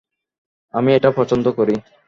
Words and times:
আমি 0.73 0.89
এটা 0.93 1.09
পছন্দ 1.17 1.45
করি। 1.57 1.75